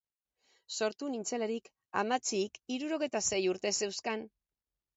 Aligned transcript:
Sortu 0.75 1.09
nintzelarik, 1.15 1.69
amatxik 2.03 2.59
hirurogeita 2.75 3.25
sei 3.29 3.41
urte 3.55 3.77
zeuzkan. 3.77 4.29